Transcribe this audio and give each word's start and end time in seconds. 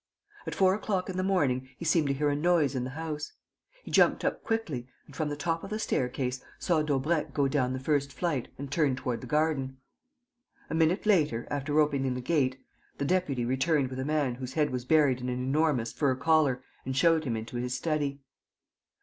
At 0.47 0.55
four 0.55 0.73
o'clock 0.73 1.11
in 1.11 1.17
the 1.17 1.21
morning 1.23 1.69
he 1.77 1.85
seemed 1.85 2.07
to 2.07 2.13
hear 2.15 2.29
a 2.29 2.35
noise 2.35 2.73
in 2.73 2.85
the 2.85 2.89
house. 2.97 3.33
He 3.83 3.91
jumped 3.91 4.25
up 4.25 4.41
quickly 4.43 4.87
and, 5.05 5.15
from 5.15 5.29
the 5.29 5.35
top 5.35 5.63
of 5.63 5.69
the 5.69 5.77
staircase, 5.77 6.43
saw 6.57 6.81
Daubrecq 6.81 7.35
go 7.35 7.47
down 7.47 7.73
the 7.73 7.79
first 7.79 8.11
flight 8.11 8.47
and 8.57 8.71
turn 8.71 8.95
toward 8.95 9.21
the 9.21 9.27
garden. 9.27 9.77
A 10.71 10.73
minute 10.73 11.05
later, 11.05 11.47
after 11.51 11.79
opening 11.79 12.15
the 12.15 12.19
gate, 12.19 12.57
the 12.97 13.05
deputy 13.05 13.45
returned 13.45 13.89
with 13.91 13.99
a 13.99 14.03
man 14.03 14.33
whose 14.33 14.53
head 14.53 14.71
was 14.71 14.85
buried 14.85 15.21
in 15.21 15.29
an 15.29 15.37
enormous 15.39 15.93
fur 15.93 16.15
collar 16.15 16.63
and 16.83 16.97
showed 16.97 17.23
him 17.23 17.37
into 17.37 17.57
his 17.57 17.75
study. 17.75 18.21